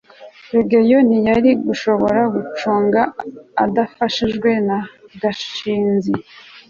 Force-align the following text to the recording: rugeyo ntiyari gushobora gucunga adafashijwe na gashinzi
rugeyo 0.53 0.97
ntiyari 1.07 1.51
gushobora 1.67 2.21
gucunga 2.33 3.01
adafashijwe 3.63 4.49
na 4.67 4.77
gashinzi 5.21 6.13